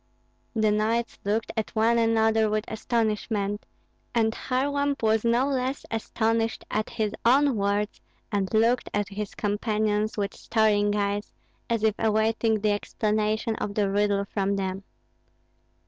The 0.55 0.71
knights 0.71 1.19
looked 1.23 1.51
at 1.55 1.75
one 1.75 1.99
another 1.99 2.49
with 2.49 2.65
astonishment; 2.67 3.67
and 4.15 4.33
Kharlamp 4.33 5.03
was 5.03 5.23
no 5.23 5.45
less 5.47 5.85
astonished 5.91 6.65
at 6.71 6.89
his 6.89 7.13
own 7.23 7.55
words, 7.55 8.01
and 8.31 8.51
looked 8.51 8.89
at 8.95 9.09
his 9.09 9.35
companions 9.35 10.17
with 10.17 10.33
staring 10.35 10.95
eyes, 10.95 11.31
as 11.69 11.83
if 11.83 11.93
awaiting 11.99 12.61
the 12.61 12.71
explanation 12.71 13.55
of 13.57 13.75
the 13.75 13.91
riddle 13.91 14.25
from 14.25 14.55
them. 14.55 14.85